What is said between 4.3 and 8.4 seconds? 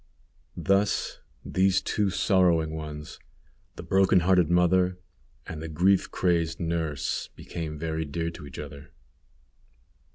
mother and the grief crazed nurse, became very dear